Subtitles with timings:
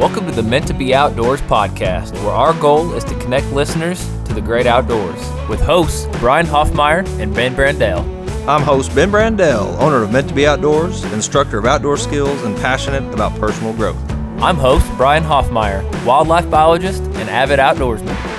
[0.00, 4.02] Welcome to the Meant to Be Outdoors podcast, where our goal is to connect listeners
[4.24, 8.00] to the great outdoors with hosts Brian Hoffmeyer and Ben Brandell.
[8.48, 12.56] I'm host Ben Brandell, owner of Meant to Be Outdoors, instructor of outdoor skills, and
[12.56, 14.00] passionate about personal growth.
[14.40, 18.29] I'm host Brian Hoffmeyer, wildlife biologist and avid outdoorsman.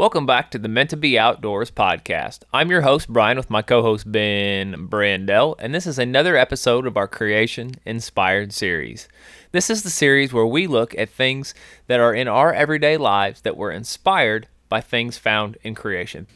[0.00, 2.38] Welcome back to the Meant to Be Outdoors podcast.
[2.54, 6.86] I'm your host, Brian, with my co host, Ben Brandell, and this is another episode
[6.86, 9.08] of our Creation Inspired series.
[9.52, 11.52] This is the series where we look at things
[11.86, 16.26] that are in our everyday lives that were inspired by things found in creation.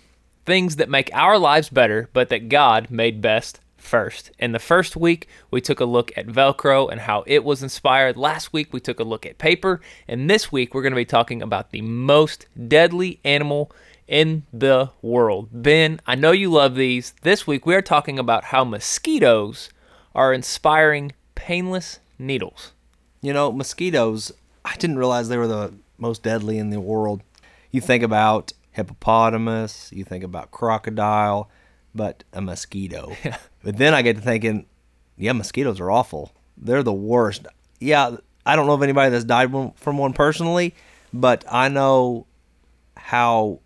[0.44, 4.30] Things that make our lives better, but that God made best first.
[4.38, 8.16] In the first week, we took a look at Velcro and how it was inspired.
[8.16, 9.80] Last week, we took a look at paper.
[10.08, 13.70] And this week, we're going to be talking about the most deadly animal
[14.06, 15.48] in the world.
[15.52, 17.14] Ben, I know you love these.
[17.22, 19.70] This week, we are talking about how mosquitoes
[20.14, 22.72] are inspiring painless needles.
[23.20, 24.32] You know, mosquitoes,
[24.64, 27.22] I didn't realize they were the most deadly in the world.
[27.70, 31.48] You think about hippopotamus, you think about crocodile,
[31.94, 33.12] but a mosquito.
[33.24, 33.38] Yeah.
[33.62, 34.66] But then I get to thinking,
[35.16, 36.32] yeah, mosquitoes are awful.
[36.56, 37.46] They're the worst.
[37.80, 40.74] Yeah, I don't know of anybody that's died from one personally,
[41.12, 42.26] but I know
[42.96, 43.60] how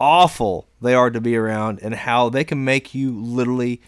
[0.00, 3.80] awful they are to be around and how they can make you literally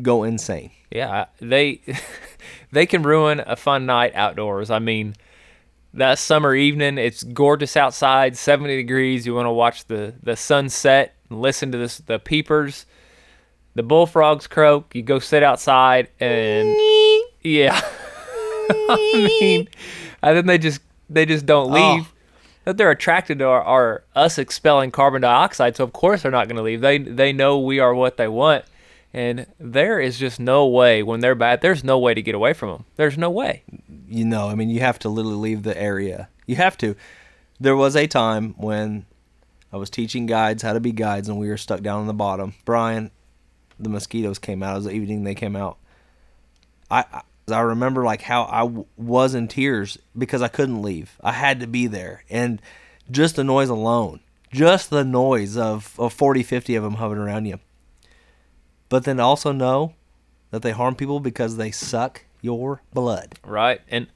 [0.00, 0.70] go insane.
[0.90, 1.80] Yeah, they
[2.72, 4.70] they can ruin a fun night outdoors.
[4.70, 5.14] I mean,
[5.94, 9.26] that summer evening, it's gorgeous outside, 70 degrees.
[9.26, 12.86] You want to watch the the sunset and listen to this the peepers,
[13.74, 14.94] the bullfrogs croak.
[14.94, 16.68] You go sit outside and
[17.42, 17.80] yeah.
[18.70, 19.68] I mean,
[20.22, 21.94] and then they just they just don't oh.
[21.94, 22.12] leave.
[22.64, 26.46] That they're attracted to our, our us expelling carbon dioxide, so of course they're not
[26.46, 26.80] going to leave.
[26.80, 28.64] They they know we are what they want,
[29.12, 31.60] and there is just no way when they're bad.
[31.60, 32.84] There's no way to get away from them.
[32.96, 33.64] There's no way.
[34.06, 36.28] you know, I mean, you have to literally leave the area.
[36.46, 36.94] You have to.
[37.58, 39.06] There was a time when
[39.72, 42.14] I was teaching guides how to be guides, and we were stuck down on the
[42.14, 42.54] bottom.
[42.64, 43.10] Brian,
[43.82, 44.72] the mosquitoes came out.
[44.72, 45.78] It was the evening they came out.
[46.90, 51.18] I I, remember like how I w- was in tears because I couldn't leave.
[51.22, 52.60] I had to be there, and
[53.10, 54.20] just the noise alone,
[54.52, 57.58] just the noise of, of 40, 50 of them hovering around you.
[58.88, 59.94] But then also know
[60.50, 63.34] that they harm people because they suck your blood.
[63.44, 63.80] right?
[63.88, 64.06] And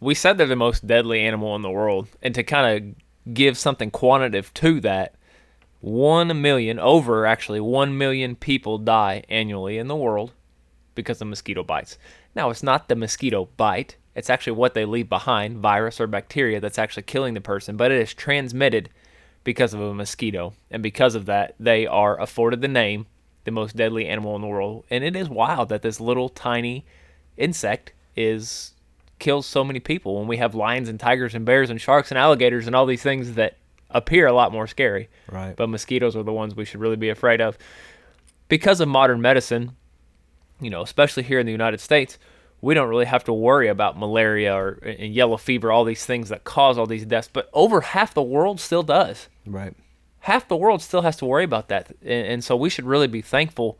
[0.00, 2.08] we said they're the most deadly animal in the world.
[2.22, 5.14] And to kind of give something quantitative to that,
[5.82, 10.32] 1 million, over actually 1 million people die annually in the world
[10.94, 11.98] because of mosquito bites.
[12.34, 16.60] Now, it's not the mosquito bite, it's actually what they leave behind, virus or bacteria,
[16.60, 18.90] that's actually killing the person, but it is transmitted
[19.42, 20.54] because of a mosquito.
[20.70, 23.06] And because of that, they are afforded the name
[23.44, 24.84] the most deadly animal in the world.
[24.88, 26.86] And it is wild that this little tiny
[27.36, 28.74] insect is
[29.18, 32.18] kills so many people when we have lions and tigers and bears and sharks and
[32.18, 33.56] alligators and all these things that
[33.92, 35.08] appear a lot more scary.
[35.30, 35.54] Right.
[35.56, 37.56] But mosquitoes are the ones we should really be afraid of.
[38.48, 39.76] Because of modern medicine,
[40.60, 42.18] you know, especially here in the United States,
[42.60, 46.28] we don't really have to worry about malaria or and yellow fever, all these things
[46.28, 47.28] that cause all these deaths.
[47.32, 49.74] But over half the world still does Right.
[50.20, 53.08] half the world still has to worry about that and, and so we should really
[53.08, 53.76] be thankful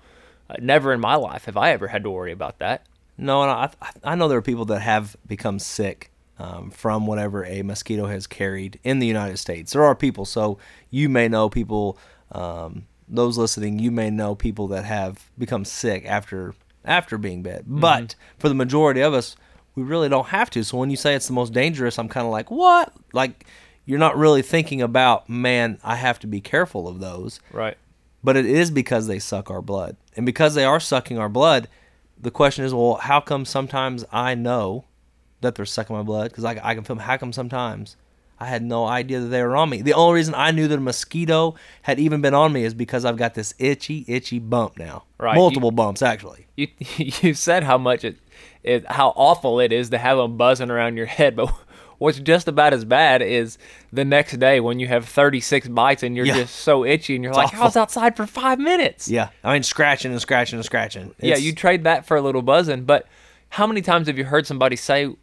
[0.51, 2.85] uh, never in my life have i ever had to worry about that
[3.17, 3.71] No, and I,
[4.03, 8.27] I know there are people that have become sick um, from whatever a mosquito has
[8.27, 9.73] carried in the United States.
[9.73, 10.59] There are people, so
[10.91, 11.99] you may know people.
[12.31, 16.55] Um, those listening, you may know people that have become sick after
[16.85, 17.65] after being bit.
[17.67, 19.37] But for the majority of us,
[19.75, 20.65] we really don't have to.
[20.65, 22.93] So when you say it's the most dangerous, I'm kind of like, what?
[23.13, 23.47] Like
[23.85, 27.41] you're not really thinking about, man, I have to be careful of those.
[27.53, 27.77] right
[28.23, 29.97] but it is because they suck our blood.
[30.17, 31.69] And because they are sucking our blood,
[32.19, 34.85] the question is, well, how come sometimes I know
[35.43, 36.31] that they're sucking my blood?
[36.31, 37.05] Because I, I can feel them.
[37.05, 37.97] How come sometimes
[38.41, 39.83] I had no idea that they were on me?
[39.83, 43.05] The only reason I knew that a mosquito had even been on me is because
[43.05, 45.05] I've got this itchy, itchy bump now.
[45.19, 45.37] Right.
[45.37, 46.47] Multiple bumps, actually.
[46.57, 48.17] you you said how much it,
[48.65, 51.53] it how awful it is to have them buzzing around your head but
[51.99, 53.59] what's just about as bad is
[53.93, 56.35] the next day when you have 36 bites and you're Yeah.
[56.35, 59.29] just so itchy and you're like i was outside for five minutes Yeah.
[59.45, 61.15] I mean, scratching and scratching and scratching.
[61.21, 63.07] yeah you trade that for a little buzzing but
[63.51, 65.15] how many times have you heard somebody say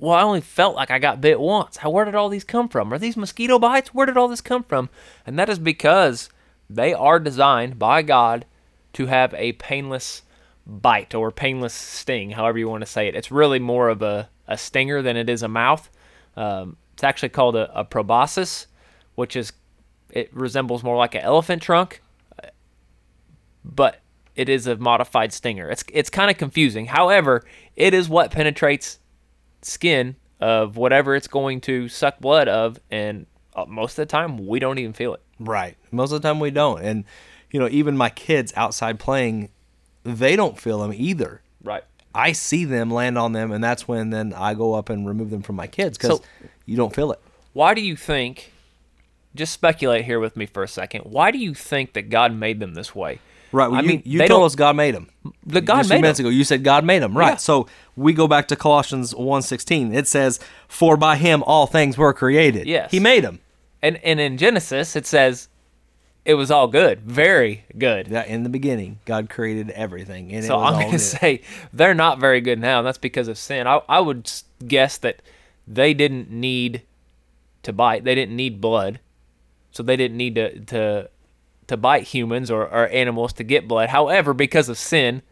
[0.00, 1.78] well i only felt like i got bit once.
[1.78, 2.92] How where did all these come from?
[2.92, 3.94] Are these mosquito bites?
[3.94, 4.88] Where did all this come from?
[5.26, 6.30] And that is because
[6.68, 8.46] they are designed by god
[8.94, 10.22] to have a painless
[10.66, 13.14] bite or painless sting however you want to say it.
[13.14, 15.88] It's really more of a, a stinger than it is a mouth.
[16.36, 18.66] Um, it's actually called a, a proboscis
[19.14, 19.52] which is
[20.10, 22.02] it resembles more like an elephant trunk
[23.64, 24.00] but
[24.36, 25.68] it is a modified stinger.
[25.68, 26.86] It's it's kind of confusing.
[26.86, 27.44] However,
[27.76, 28.98] it is what penetrates
[29.62, 34.46] skin of whatever it's going to suck blood of, and uh, most of the time
[34.46, 35.22] we don't even feel it.
[35.38, 35.76] Right.
[35.90, 36.82] Most of the time we don't.
[36.82, 37.04] And,
[37.50, 39.50] you know, even my kids outside playing,
[40.04, 41.42] they don't feel them either.
[41.62, 41.84] Right.
[42.14, 45.30] I see them land on them, and that's when then I go up and remove
[45.30, 46.24] them from my kids because So-
[46.66, 47.20] you don't feel it.
[47.52, 48.52] Why do you think?
[49.34, 51.02] Just speculate here with me for a second.
[51.02, 53.20] Why do you think that God made them this way?
[53.52, 53.68] Right.
[53.68, 55.08] Well, I you, mean, you they told us God made them.
[55.44, 56.26] The God made minutes them.
[56.26, 57.16] ago, you said God made them.
[57.16, 57.32] Right.
[57.32, 57.36] Yeah.
[57.36, 57.66] So
[57.96, 59.94] we go back to Colossians 1.16.
[59.94, 60.38] It says,
[60.68, 62.90] "For by Him all things were created." Yes.
[62.90, 63.40] He made them.
[63.82, 65.48] And and in Genesis it says
[66.24, 68.08] it was all good, very good.
[68.08, 68.24] Yeah.
[68.24, 71.42] In the beginning, God created everything, and So it was I'm going to say
[71.72, 72.78] they're not very good now.
[72.78, 73.66] And that's because of sin.
[73.66, 74.30] I, I would
[74.66, 75.22] guess that
[75.66, 76.82] they didn't need
[77.62, 78.04] to bite.
[78.04, 79.00] They didn't need blood,
[79.72, 81.10] so they didn't need to to
[81.70, 83.88] to bite humans or, or animals to get blood.
[83.88, 85.22] However, because of sin,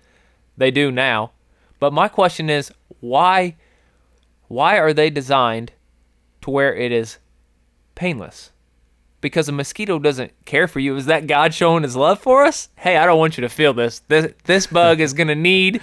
[0.56, 1.32] they do now.
[1.78, 3.56] But my question is, why
[4.48, 5.72] why are they designed
[6.40, 7.18] to where it is
[7.94, 8.50] painless?
[9.20, 10.96] Because a mosquito doesn't care for you.
[10.96, 12.70] Is that God showing his love for us?
[12.76, 14.00] Hey, I don't want you to feel this.
[14.08, 15.80] This this bug is gonna need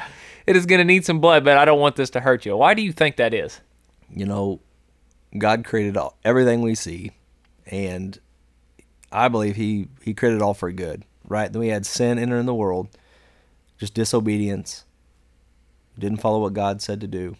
[0.48, 2.58] it is gonna need some blood, but I don't want this to hurt you.
[2.58, 3.62] Why do you think that is?
[4.14, 4.60] you know,
[5.38, 7.12] God created all, everything we see,
[7.66, 8.18] and
[9.12, 11.04] I believe He He created all for good.
[11.28, 11.52] Right?
[11.52, 12.90] Then we had sin enter in the world,
[13.80, 14.86] just disobedience,
[15.98, 17.36] didn't follow what God said to do,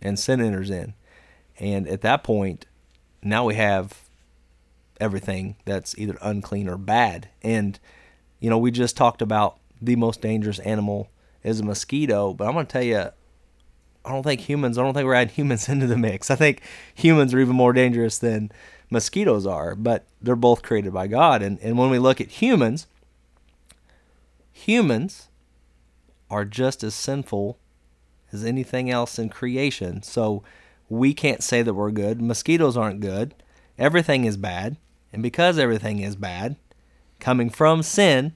[0.00, 0.94] and sin enters in,
[1.58, 2.66] and at that point,
[3.22, 4.00] now we have
[5.00, 7.28] everything that's either unclean or bad.
[7.42, 7.78] And
[8.38, 11.10] you know, we just talked about the most dangerous animal
[11.42, 13.10] is a mosquito, but I'm going to tell you
[14.04, 14.76] I don't think humans.
[14.76, 16.30] I don't think we're adding humans into the mix.
[16.30, 16.62] I think
[16.94, 18.50] humans are even more dangerous than
[18.90, 19.74] mosquitoes are.
[19.74, 21.42] But they're both created by God.
[21.42, 22.86] And and when we look at humans,
[24.52, 25.28] humans
[26.30, 27.58] are just as sinful
[28.32, 30.02] as anything else in creation.
[30.02, 30.42] So
[30.88, 32.20] we can't say that we're good.
[32.20, 33.34] Mosquitoes aren't good.
[33.78, 34.76] Everything is bad.
[35.12, 36.56] And because everything is bad,
[37.20, 38.32] coming from sin,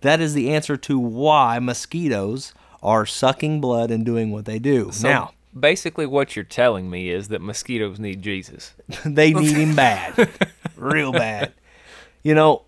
[0.00, 4.90] that is the answer to why mosquitoes are sucking blood and doing what they do.
[4.92, 8.74] So now, basically what you're telling me is that mosquitoes need Jesus.
[9.04, 10.30] they need him bad,
[10.76, 11.52] real bad.
[12.22, 12.62] You know,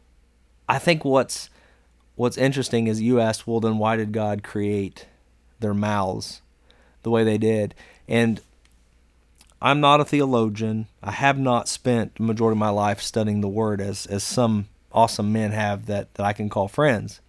[0.68, 1.50] I think what's
[2.16, 5.06] what's interesting is you asked, well, then why did God create
[5.60, 6.42] their mouths
[7.02, 7.74] the way they did?
[8.08, 8.40] And
[9.60, 10.86] I'm not a theologian.
[11.02, 14.68] I have not spent the majority of my life studying the Word as as some
[14.92, 17.20] awesome men have that that I can call friends.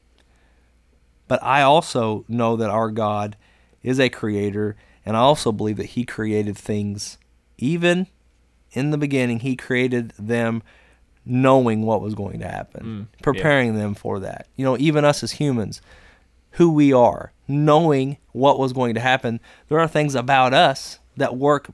[1.27, 3.35] But I also know that our God
[3.83, 4.75] is a creator,
[5.05, 7.17] and I also believe that He created things
[7.57, 8.07] even
[8.71, 9.39] in the beginning.
[9.39, 10.63] He created them
[11.25, 13.23] knowing what was going to happen, mm, yeah.
[13.23, 14.47] preparing them for that.
[14.55, 15.81] You know, even us as humans,
[16.51, 21.35] who we are, knowing what was going to happen, there are things about us that
[21.35, 21.69] work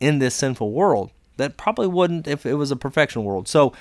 [0.00, 3.48] in this sinful world that probably wouldn't if it was a perfection world.
[3.48, 3.72] So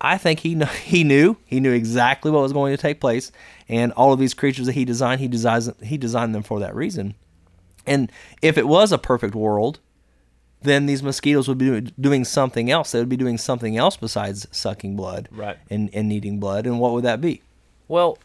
[0.00, 3.32] I think he kn- he knew he knew exactly what was going to take place,
[3.68, 6.74] and all of these creatures that he designed, he designs he designed them for that
[6.74, 7.14] reason.
[7.86, 8.10] And
[8.42, 9.78] if it was a perfect world,
[10.62, 12.90] then these mosquitoes would be doing something else.
[12.90, 15.56] They would be doing something else besides sucking blood Right.
[15.70, 16.66] and, and needing blood.
[16.66, 17.42] And what would that be?
[17.86, 18.18] Well,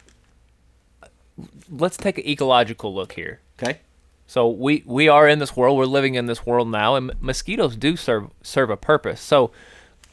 [1.70, 3.40] let's take an ecological look here.
[3.62, 3.78] Okay.
[4.26, 5.76] So we we are in this world.
[5.78, 9.20] We're living in this world now, and mosquitoes do serve serve a purpose.
[9.20, 9.50] So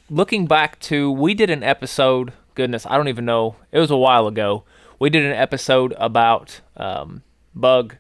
[0.09, 2.33] looking back to, we did an episode.
[2.55, 3.55] Goodness, I don't even know.
[3.71, 4.63] It was a while ago.
[4.99, 7.23] We did an episode about um,
[7.55, 7.95] bug,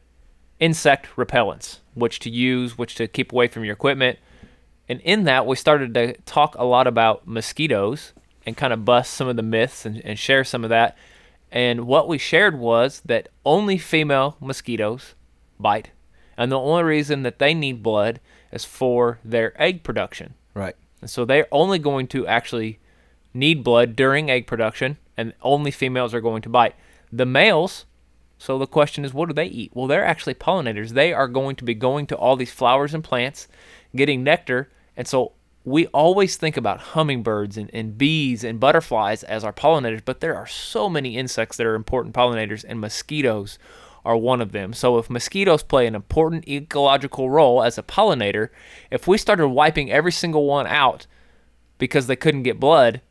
[0.59, 4.19] insect repellents, which to use, which to keep away from your equipment.
[4.89, 8.13] And in that, we started to talk a lot about mosquitoes
[8.45, 10.97] and kind of bust some of the myths and, and share some of that.
[11.51, 15.15] And what we shared was that only female mosquitoes
[15.59, 15.91] bite.
[16.37, 18.19] And the only reason that they need blood
[18.51, 20.33] is for their egg production.
[20.53, 20.75] Right.
[21.01, 22.79] And so they're only going to actually
[23.33, 26.75] need blood during egg production, and only females are going to bite.
[27.11, 27.85] The males,
[28.37, 29.71] so the question is, what do they eat?
[29.73, 30.89] Well, they're actually pollinators.
[30.89, 33.47] They are going to be going to all these flowers and plants,
[33.95, 34.69] getting nectar.
[34.95, 35.33] And so
[35.65, 40.35] we always think about hummingbirds and, and bees and butterflies as our pollinators, but there
[40.35, 43.59] are so many insects that are important pollinators, and mosquitoes
[44.05, 44.73] are one of them.
[44.73, 48.49] So if mosquitoes play an important ecological role as a pollinator,
[48.91, 51.07] if we started wiping every single one out
[51.77, 53.01] because they couldn't get blood,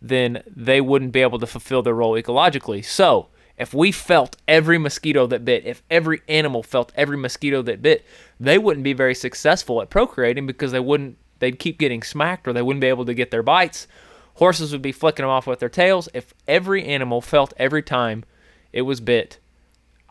[0.00, 2.84] then they wouldn't be able to fulfill their role ecologically.
[2.84, 7.82] So if we felt every mosquito that bit, if every animal felt every mosquito that
[7.82, 8.04] bit,
[8.38, 12.52] they wouldn't be very successful at procreating because they wouldn't they'd keep getting smacked or
[12.52, 13.86] they wouldn't be able to get their bites.
[14.34, 16.08] Horses would be flicking them off with their tails.
[16.12, 18.24] If every animal felt every time
[18.72, 19.38] it was bit,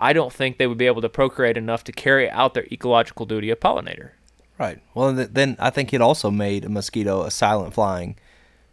[0.04, 3.26] I don't think they would be able to procreate enough to carry out their ecological
[3.26, 4.10] duty of pollinator.
[4.60, 4.82] Right.
[4.94, 8.18] Well, then I think it also made a mosquito a silent flying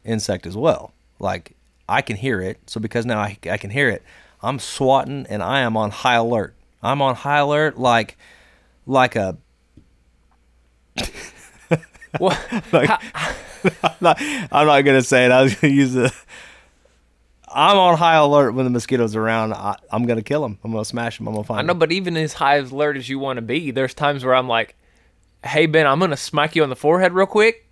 [0.04, 0.92] insect as well.
[1.20, 1.52] Like
[1.88, 4.02] I can hear it, so because now I, I can hear it,
[4.42, 6.56] I'm swatting and I am on high alert.
[6.82, 8.18] I'm on high alert like
[8.84, 9.38] like a
[12.18, 12.36] Well,
[12.72, 14.16] like I'm not,
[14.50, 15.30] I'm not gonna say it.
[15.30, 16.12] I was gonna use the.
[17.52, 19.52] I'm on high alert when the mosquitoes are around.
[19.54, 20.58] I, I'm gonna kill them.
[20.64, 21.26] I'm gonna smash them.
[21.28, 21.78] I'm gonna find I know, 'em.
[21.78, 24.76] but even as high alert as you want to be, there's times where I'm like,
[25.44, 27.66] "Hey Ben, I'm gonna smack you on the forehead real quick,"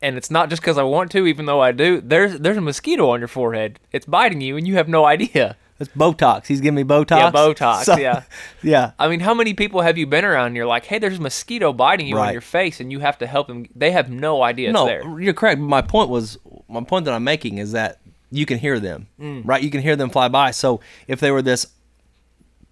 [0.00, 2.00] and it's not just because I want to, even though I do.
[2.00, 3.78] There's there's a mosquito on your forehead.
[3.92, 5.56] It's biting you, and you have no idea.
[5.80, 6.46] It's Botox.
[6.46, 7.16] He's giving me Botox.
[7.18, 8.22] Yeah, Botox, So- yeah.
[8.62, 8.92] yeah.
[9.00, 10.48] I mean, how many people have you been around?
[10.48, 13.18] And you're like, "Hey, there's a mosquito biting you on your face," and you have
[13.18, 13.66] to help them.
[13.74, 15.20] They have no idea it's no, there.
[15.20, 15.60] you're correct.
[15.60, 16.38] My point was,
[16.68, 17.98] my point that I'm making is that
[18.32, 19.42] you can hear them, Mm.
[19.44, 19.62] right?
[19.62, 20.50] You can hear them fly by.
[20.50, 21.66] So if they were this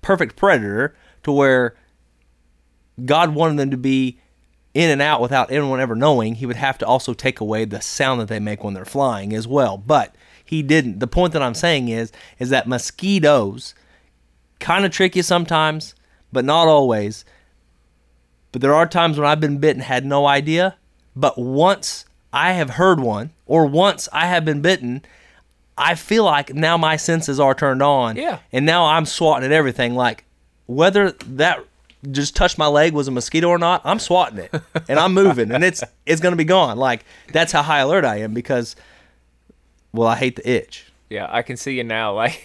[0.02, 1.76] perfect predator to where
[3.04, 4.18] God wanted them to be
[4.74, 7.80] in and out without anyone ever knowing, He would have to also take away the
[7.80, 9.76] sound that they make when they're flying as well.
[9.76, 10.14] But
[10.44, 10.98] He didn't.
[11.00, 13.74] The point that I'm saying is, is that mosquitoes
[14.58, 15.94] kind of trick you sometimes,
[16.32, 17.24] but not always.
[18.52, 20.76] But there are times when I've been bitten, had no idea.
[21.16, 25.02] But once I have heard one, or once I have been bitten,
[25.80, 28.16] I feel like now my senses are turned on.
[28.16, 28.38] Yeah.
[28.52, 29.94] And now I'm swatting at everything.
[29.94, 30.24] Like
[30.66, 31.64] whether that
[32.10, 34.54] just touched my leg was a mosquito or not, I'm swatting it.
[34.88, 36.76] and I'm moving and it's it's gonna be gone.
[36.78, 38.76] Like that's how high alert I am because
[39.92, 40.86] well, I hate the itch.
[41.08, 42.14] Yeah, I can see you now.
[42.20, 42.44] Like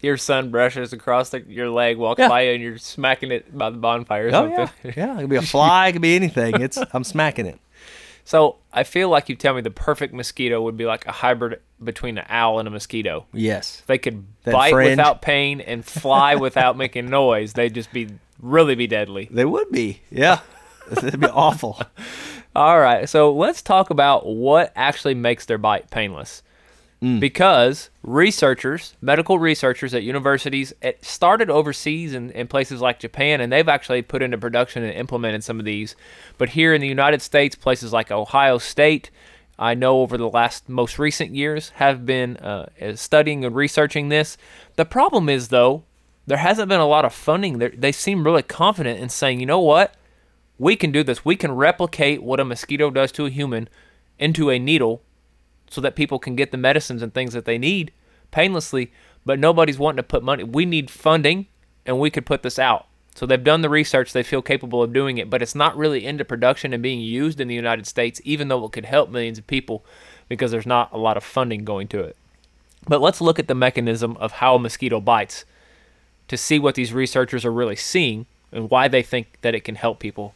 [0.00, 2.28] your son brushes across the, your leg, walks Yeah.
[2.28, 4.70] by you, and you're smacking it by the bonfire or Oh something.
[4.84, 4.92] yeah.
[4.96, 5.18] Yeah.
[5.18, 6.60] It could be a fly, it could be anything.
[6.62, 7.60] It's I'm smacking it.
[8.26, 11.60] So I feel like you tell me the perfect mosquito would be like a hybrid
[11.82, 13.24] between an owl and a mosquito.
[13.32, 13.78] Yes.
[13.80, 14.90] If they could That bite fringe.
[14.90, 18.08] without pain and fly without making noise, they'd just be
[18.42, 19.28] really be deadly.
[19.30, 20.00] They would be.
[20.10, 20.40] Yeah.
[20.90, 21.80] It'd be awful.
[22.56, 26.42] All right, so let's talk about what actually makes their bite painless.
[27.02, 27.20] Mm.
[27.20, 33.52] Because researchers, medical researchers at universities, it started overseas in, in places like Japan, and
[33.52, 35.94] they've actually put into production and implemented some of these.
[36.38, 39.10] But here in the United States, places like Ohio State,
[39.58, 44.08] I know over the last most recent years have been uh, eh, studying and researching
[44.08, 44.38] this.
[44.76, 45.84] The problem is, though,
[46.26, 47.58] there hasn't been a lot of funding.
[47.58, 49.94] They're, they seem really confident in saying, you know what?
[50.58, 51.24] we can do this.
[51.24, 53.68] We can replicate what a mosquito does to a human
[54.18, 55.02] into a needle
[55.76, 57.92] so that people can get the medicines and things that they need
[58.30, 58.90] painlessly,
[59.26, 60.42] but nobody's wanting to put money.
[60.42, 61.48] We need funding
[61.84, 62.86] and we could put this out.
[63.14, 66.06] So they've done the research, they feel capable of doing it, but it's not really
[66.06, 69.36] into production and being used in the United States, even though it could help millions
[69.36, 69.84] of people
[70.30, 72.16] because there's not a lot of funding going to it.
[72.88, 75.44] But let's look at the mechanism of how a mosquito bites
[76.28, 79.74] to see what these researchers are really seeing and why they think that it can
[79.74, 80.32] help people.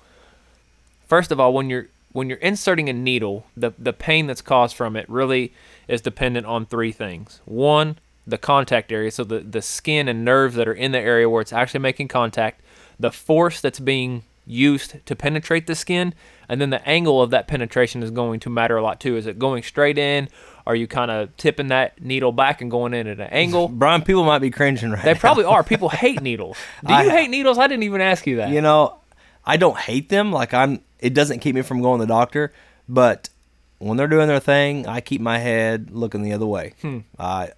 [1.06, 4.76] First of all, when you're when you're inserting a needle, the the pain that's caused
[4.76, 5.52] from it really
[5.88, 7.40] is dependent on three things.
[7.45, 11.29] One, the contact area, so the, the skin and nerves that are in the area
[11.29, 12.61] where it's actually making contact,
[12.99, 16.12] the force that's being used to penetrate the skin,
[16.49, 19.17] and then the angle of that penetration is going to matter a lot too.
[19.17, 20.29] Is it going straight in?
[20.67, 23.69] Are you kind of tipping that needle back and going in at an angle?
[23.73, 25.19] Brian, people might be cringing right They now.
[25.21, 25.62] probably are.
[25.64, 26.57] People hate needles.
[26.87, 27.59] Do you I- hate needles?
[27.59, 28.50] I didn't even ask you that.
[28.50, 28.99] You know,
[29.44, 30.32] I don't hate them.
[30.32, 32.52] Like I'm, it doesn't keep me from going to the doctor.
[32.88, 33.28] But
[33.78, 36.75] when they're doing their thing, I keep my head looking the other way.
[36.82, 36.99] Hmm.
[37.18, 37.52] I,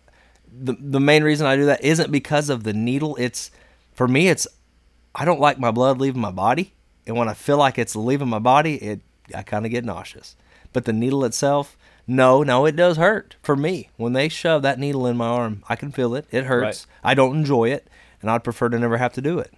[0.53, 3.17] the the main reason I do that isn't because of the needle.
[3.17, 3.51] It's
[3.93, 4.29] for me.
[4.29, 4.47] It's
[5.15, 6.75] I don't like my blood leaving my body,
[7.07, 9.01] and when I feel like it's leaving my body, it
[9.35, 10.37] I kind of get nauseous.
[10.73, 13.89] But the needle itself, no, no, it does hurt for me.
[13.97, 16.27] When they shove that needle in my arm, I can feel it.
[16.31, 16.87] It hurts.
[17.03, 17.89] I don't enjoy it,
[18.21, 19.53] and I'd prefer to never have to do it.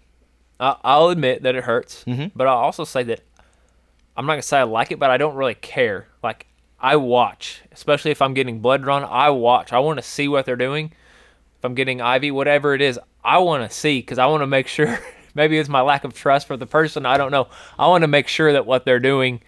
[0.61, 2.29] I'll admit that it hurts, Mm-hmm.
[2.37, 3.21] but I'll also say that
[4.17, 6.07] I'm not gonna say I like it, but I don't really care.
[6.23, 6.47] Like
[6.81, 9.05] I watch, especially if I'm getting blood drawn.
[9.05, 9.73] I watch.
[9.73, 10.93] I want to see what they're doing.
[11.59, 14.47] If I'm getting IV, whatever it is, I want to see because I want to
[14.47, 14.99] make sure.
[15.35, 17.05] Maybe it's my lack of trust for the person.
[17.07, 17.49] I don't know.
[17.77, 19.41] I want to make sure that what they're doing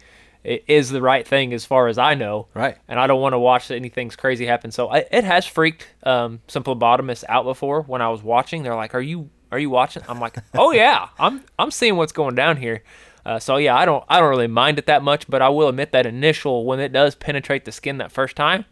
[0.42, 2.48] is the right thing as far as I know.
[2.54, 2.76] Right.
[2.88, 4.72] And I don't want to watch anything's crazy happen.
[4.72, 8.62] So I, it has freaked um, some phlebotomists out before when I was watching.
[8.64, 12.12] They're like, "Are you are you watching?" I'm like, "Oh yeah, I'm I'm seeing what's
[12.12, 12.82] going down here."
[13.24, 15.68] Uh, so yeah, I don't I don't really mind it that much, but I will
[15.68, 18.64] admit that initial when it does penetrate the skin that first time,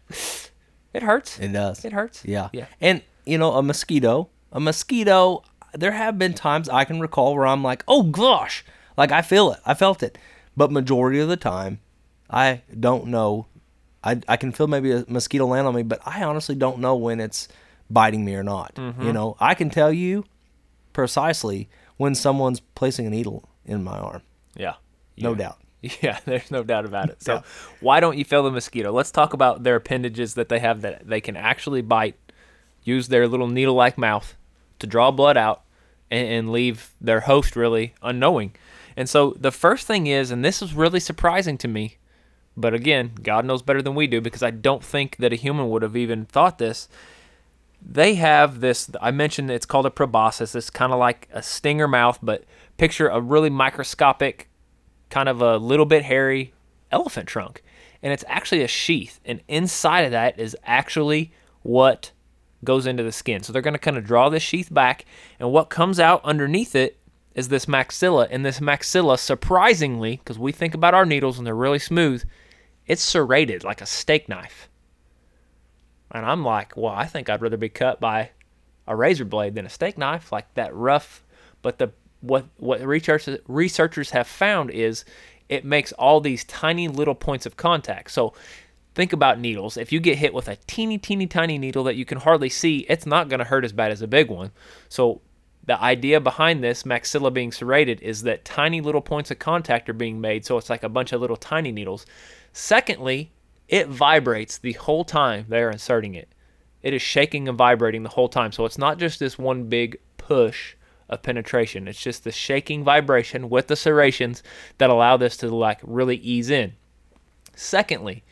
[0.93, 1.39] it hurts.
[1.41, 1.85] It does.
[1.85, 2.25] It hurts.
[2.25, 2.51] Yeah.
[2.53, 2.67] Yeah.
[2.81, 7.47] And you know, a mosquito, a mosquito, there have been times I can recall where
[7.47, 8.65] I'm like, "Oh gosh."
[8.97, 9.59] Like I feel it.
[9.67, 10.17] I felt it.
[10.57, 11.81] But majority of the time,
[12.31, 13.47] I don't know.
[14.05, 16.95] I I can feel maybe a mosquito land on me, but I honestly don't know
[16.95, 17.49] when it's
[17.91, 18.73] biting me or not.
[19.01, 20.25] You know, I can tell you
[20.95, 24.23] precisely when someone's placing a needle in my arm.
[24.57, 24.75] Yeah.
[25.19, 25.59] No You- doubt.
[26.01, 27.23] Yeah, there's no doubt about it.
[27.23, 27.41] So, Yeah.
[27.81, 28.91] why don't you fill the mosquito?
[28.91, 32.17] Let's talk about their appendages that they have that they can actually bite,
[32.85, 34.35] use their little needle like mouth
[34.79, 35.61] to draw blood out
[36.11, 38.55] and, and leave their host really unknowing.
[38.97, 41.99] And so, the first thing is, and this is really surprising to me,
[42.57, 45.69] but again, God knows better than we do because I don't think that a human
[45.69, 46.89] would have even thought this.
[47.87, 50.55] They have this, I mentioned it's called a proboscis.
[50.55, 52.45] It's kind of like a stinger mouth, but
[52.79, 54.49] picture a really microscopic
[55.11, 56.55] kind of a little bit hairy
[56.91, 57.63] elephant trunk.
[58.03, 59.21] And it's actually a sheath.
[59.25, 62.11] And inside of that is actually what
[62.65, 63.43] goes into the skin.
[63.43, 65.05] So they're going to kind of draw this sheath back.
[65.39, 66.99] And what comes out underneath it
[67.35, 68.27] is this maxilla.
[68.31, 72.25] And this maxilla, surprisingly, because we think about our needles and they're really smooth,
[72.87, 74.69] it's serrated like a steak knife.
[76.15, 78.31] And I'm like, well, I think I'd rather be cut by
[78.87, 81.25] a razor blade than a steak knife, like that rough.
[81.61, 85.05] But the what what researchers researchers have found is
[85.49, 88.13] it makes all these tiny little points of contact.
[88.13, 88.33] So
[88.95, 89.77] think about needles.
[89.77, 92.87] If you get hit with a teeny teeny tiny needle that you can hardly see,
[92.89, 94.53] it's not going to hurt as bad as a big one.
[94.89, 95.21] So
[95.67, 99.95] the idea behind this maxilla being serrated is that tiny little points of contact are
[99.95, 102.07] being made, so it's like a bunch of little tiny needles.
[102.53, 103.33] Secondly,
[103.69, 106.29] it vibrates the whole time they're inserting it.
[106.83, 108.53] It is shaking and vibrating the whole time.
[108.53, 110.75] So it's not just this one big push
[111.09, 111.89] of penetration.
[111.89, 114.43] It's just the shaking vibration with the serrations
[114.79, 116.75] that allow this to like really ease in.
[117.55, 118.25] Secondly,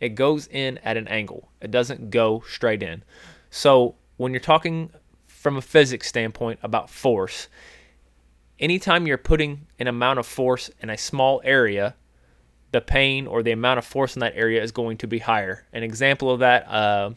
[0.00, 1.48] it goes in at an angle.
[1.60, 3.04] It doesn't go straight in.
[3.50, 4.90] So when you're talking
[5.26, 7.48] from a physics standpoint about force,
[8.58, 11.94] anytime you're putting an amount of force in a small area,
[12.72, 15.64] the pain or the amount of force in that area is going to be higher.
[15.72, 17.10] An example of that, uh,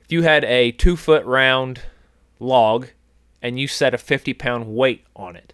[0.00, 1.82] if you had a two foot round
[2.40, 2.88] log
[3.42, 5.52] and you set a 50 pound weight on it,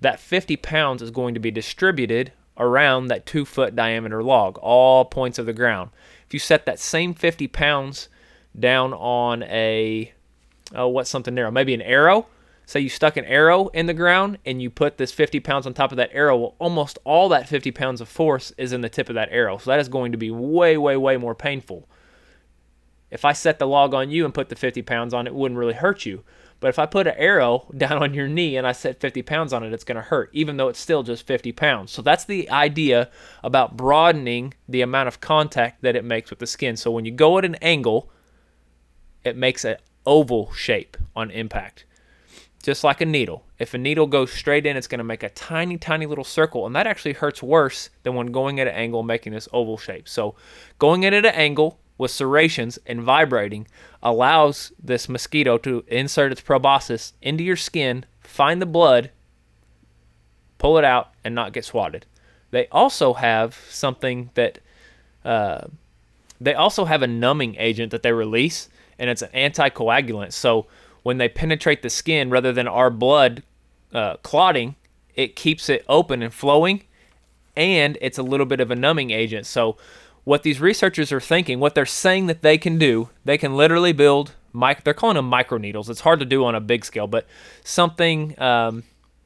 [0.00, 5.04] that 50 pounds is going to be distributed around that two foot diameter log, all
[5.04, 5.90] points of the ground.
[6.26, 8.08] If you set that same 50 pounds
[8.58, 10.12] down on a,
[10.74, 11.50] oh, what's something narrow?
[11.50, 12.26] Maybe an arrow.
[12.68, 15.72] Say you stuck an arrow in the ground and you put this 50 pounds on
[15.72, 16.36] top of that arrow.
[16.36, 19.56] Well, almost all that 50 pounds of force is in the tip of that arrow.
[19.56, 21.88] So that is going to be way, way, way more painful.
[23.10, 25.34] If I set the log on you and put the 50 pounds on it, it
[25.34, 26.24] wouldn't really hurt you.
[26.60, 29.54] But if I put an arrow down on your knee and I set 50 pounds
[29.54, 31.90] on it, it's going to hurt, even though it's still just 50 pounds.
[31.90, 33.08] So that's the idea
[33.42, 36.76] about broadening the amount of contact that it makes with the skin.
[36.76, 38.10] So when you go at an angle,
[39.24, 41.86] it makes an oval shape on impact,
[42.68, 43.46] just like a needle.
[43.58, 46.66] If a needle goes straight in, it's going to make a tiny, tiny little circle,
[46.66, 50.06] and that actually hurts worse than when going at an angle, making this oval shape.
[50.06, 50.34] So
[50.78, 53.68] going in at an angle with serrations and vibrating
[54.02, 59.12] allows this mosquito to insert its proboscis into your skin, find the blood,
[60.58, 62.04] pull it out, and not get swatted.
[62.50, 64.58] They also have something that
[65.24, 65.68] uh,
[66.38, 70.34] they also have a numbing agent that they release, and it's an anticoagulant.
[70.34, 70.66] So
[71.02, 73.42] when they penetrate the skin, rather than our blood
[73.92, 74.74] uh, clotting,
[75.14, 76.82] it keeps it open and flowing,
[77.56, 79.46] and it's a little bit of a numbing agent.
[79.46, 79.76] So
[80.24, 83.92] what these researchers are thinking, what they're saying that they can do, they can literally
[83.92, 84.84] build mic.
[84.84, 85.88] They're calling them microneedles.
[85.88, 87.26] It's hard to do on a big scale, but
[87.64, 88.40] something.
[88.40, 88.84] Um,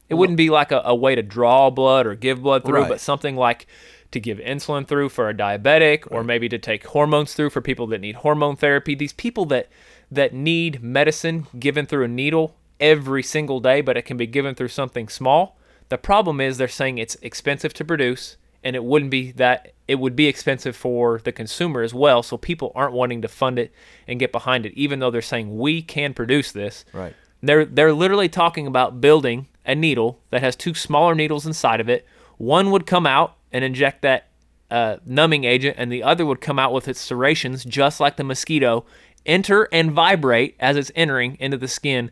[0.09, 2.89] it wouldn't be like a, a way to draw blood or give blood through, Right.
[2.89, 3.65] but something like
[4.11, 7.87] to give insulin through for a diabetic, or maybe to take hormones through for people
[7.87, 8.93] that need hormone therapy.
[8.93, 9.69] These people that
[10.15, 14.55] that need medicine given through a needle every single day, but it can be given
[14.55, 15.57] through something small.
[15.89, 19.95] The problem is they're saying it's expensive to produce and it wouldn't be that it
[19.95, 23.73] would be expensive for the consumer as well, so people aren't wanting to fund it
[24.07, 26.85] and get behind it even though they're saying we can produce this.
[26.93, 27.13] Right.
[27.41, 31.89] They're they're literally talking about building a needle that has two smaller needles inside of
[31.89, 32.05] it.
[32.37, 34.27] One would come out and inject that
[34.71, 38.23] uh, numbing agent, and the other would come out with its serrations, just like the
[38.23, 38.85] mosquito,
[39.25, 42.11] enter and vibrate as it's entering into the skin.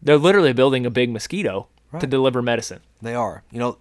[0.00, 2.80] They're literally building a big mosquito to deliver medicine.
[3.00, 3.42] They are.
[3.50, 3.78] You know,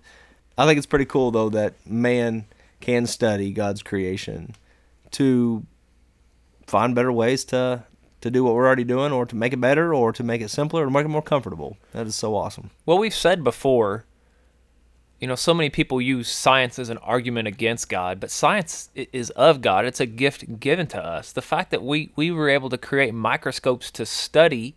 [0.57, 2.45] I think it's pretty cool though that man
[2.79, 4.55] can study God's creation
[5.11, 5.65] to
[6.65, 7.83] find better ways to
[8.19, 10.49] to do what we're already doing or to make it better or to make it
[10.49, 11.77] simpler or to make it more comfortable.
[11.93, 12.71] That is so awesome.
[12.85, 14.05] Well, we've said before,
[15.19, 19.31] you know, so many people use science as an argument against God, but science is
[19.31, 19.85] of God.
[19.85, 21.31] It's a gift given to us.
[21.31, 24.75] The fact that we, we were able to create microscopes to study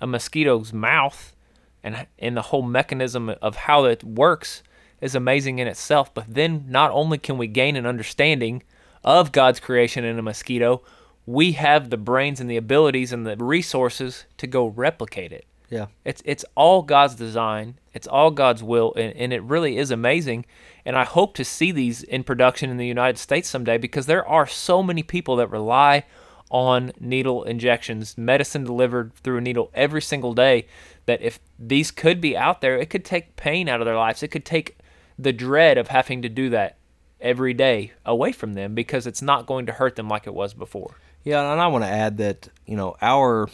[0.00, 1.34] a mosquito's mouth
[1.82, 4.62] and, and the whole mechanism of how it works
[5.00, 6.14] is amazing in itself.
[6.14, 8.62] But then not only can we gain an understanding
[9.02, 10.82] of God's creation in a mosquito,
[11.26, 15.44] we have the brains and the abilities and the resources to go replicate it.
[15.70, 15.86] Yeah.
[16.04, 17.78] It's it's all God's design.
[17.92, 20.46] It's all God's will, and, and it really is amazing.
[20.84, 24.26] And I hope to see these in production in the United States someday because there
[24.26, 26.04] are so many people that rely
[26.48, 30.66] on needle injections, medicine delivered through a needle every single day.
[31.06, 34.22] That if these could be out there, it could take pain out of their lives.
[34.22, 34.76] It could take
[35.18, 36.76] the dread of having to do that
[37.20, 40.54] every day away from them because it's not going to hurt them like it was
[40.54, 40.96] before.
[41.24, 43.48] Yeah, and I want to add that you know our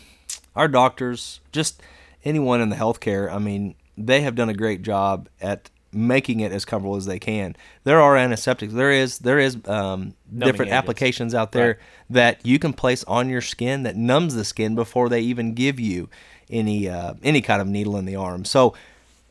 [0.55, 1.83] our doctors, just
[2.25, 6.53] anyone in the healthcare, I mean, they have done a great job at making it
[6.53, 7.55] as comfortable as they can.
[7.85, 8.73] There are antiseptics.
[8.73, 10.73] There is there is um, different agents.
[10.73, 11.77] applications out there Right.
[12.11, 15.79] that you can place on your skin that numbs the skin before they even give
[15.79, 16.09] you
[16.49, 18.47] any uh, any kind of needle in the arm.
[18.47, 18.75] So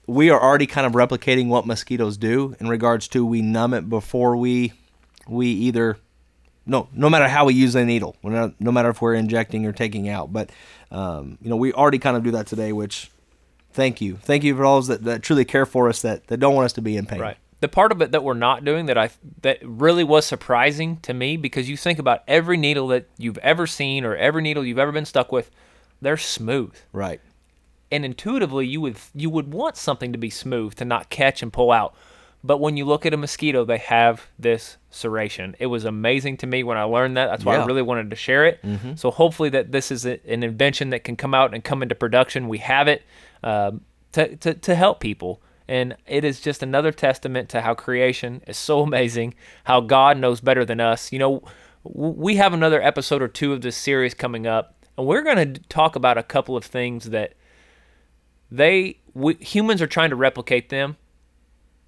[0.05, 3.89] we are already kind of replicating what mosquitoes do in regards to we numb it
[3.89, 4.73] before we
[5.27, 5.97] we either
[6.65, 9.65] no no matter how we use the needle we're not, no matter if we're injecting
[9.65, 10.49] or taking out but
[10.91, 13.09] um, you know we already kind of do that today which
[13.73, 16.37] thank you thank you for all those that, that truly care for us that, that
[16.37, 17.37] don't want us to be in pain Right.
[17.61, 19.11] The part of it that we're not doing that I
[19.43, 23.67] that really was surprising to me because you think about every needle that you've ever
[23.67, 25.51] seen or every needle you've ever been stuck with,
[26.01, 26.73] they're smooth.
[26.91, 27.21] right
[27.91, 31.53] And intuitively you would you would want something to be smooth to not catch and
[31.53, 31.93] pull out.
[32.43, 35.53] But when you look at a mosquito, they have this serration.
[35.59, 37.27] It was amazing to me when I learned that.
[37.27, 38.59] That's why I really wanted to share it.
[38.95, 41.93] So hopefully that this is a, an invention that can come out and come into
[41.95, 42.47] production.
[42.47, 43.03] We have it
[43.43, 43.81] um,
[44.13, 45.41] to, to, to help people.
[45.67, 50.41] And it is just another testament to how creation is so amazing, how God knows
[50.41, 51.11] better than us.
[51.11, 51.43] You know,
[51.83, 55.61] we have another episode or two of this series coming up, and we're going to
[55.69, 57.33] talk about a couple of things that
[58.51, 60.97] they we, humans are trying to replicate them,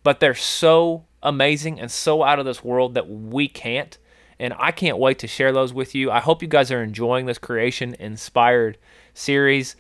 [0.03, 3.97] but they're so amazing and so out of this world that we can't.
[4.39, 6.11] And I can't wait to share those with you.
[6.11, 8.77] I hope you guys are enjoying this creation inspired
[9.13, 9.75] series.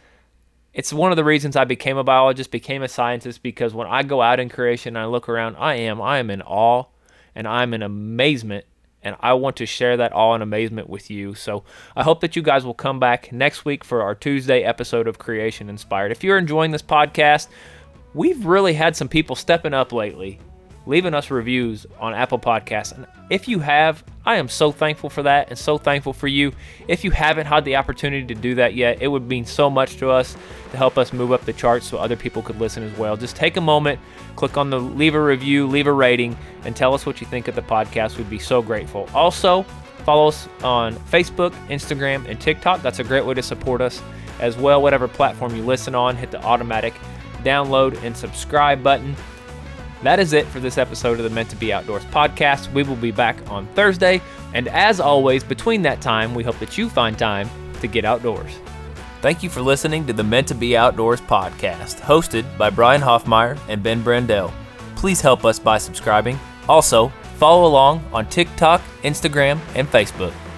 [0.73, 4.03] It's one of the reasons I became a biologist, became a scientist, because when I
[4.03, 6.85] go out in creation and I look around, I am, I am in awe
[7.35, 8.65] and I'm in amazement.
[9.05, 11.35] And I want to share that awe and amazement with you.
[11.35, 15.09] So I hope that you guys will come back next week for our Tuesday episode
[15.09, 16.13] of Creation Inspired.
[16.13, 17.49] If you're enjoying this podcast,
[18.13, 20.39] we've really had some people stepping up lately,
[20.85, 22.93] leaving us reviews on Apple Podcasts.
[22.93, 26.51] And if you have, I am so thankful for that and so thankful for you.
[26.87, 29.97] If you haven't had the opportunity to do that yet, it would mean so much
[29.97, 30.35] to us
[30.71, 33.17] to help us move up the charts so other people could listen as well.
[33.17, 33.99] Just take a moment,
[34.35, 37.47] click on the leave a review, leave a rating, and tell us what you think
[37.47, 38.17] of the podcast.
[38.17, 39.09] We'd be so grateful.
[39.13, 39.63] Also,
[40.05, 42.81] follow us on Facebook, Instagram, and TikTok.
[42.81, 44.01] That's a great way to support us
[44.39, 44.81] as well.
[44.81, 46.93] Whatever platform you listen on, hit the automatic
[47.43, 49.15] download and subscribe button.
[50.03, 52.71] That is it for this episode of the Meant to Be Outdoors podcast.
[52.73, 54.21] We will be back on Thursday.
[54.53, 58.51] And as always, between that time, we hope that you find time to get outdoors.
[59.21, 63.57] Thank you for listening to the Meant to Be Outdoors podcast, hosted by Brian Hoffmeyer
[63.69, 64.51] and Ben Brandell.
[64.97, 66.37] Please help us by subscribing.
[66.67, 70.33] Also, follow along on TikTok, Instagram, and Facebook.